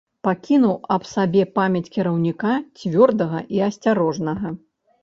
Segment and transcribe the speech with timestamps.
[0.27, 4.47] Пакінуў аб сабе памяць кіраўніка цвёрдага і асцярожнага.